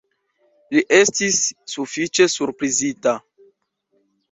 [0.75, 1.41] Li estis
[1.75, 3.17] sufiĉe surprizita.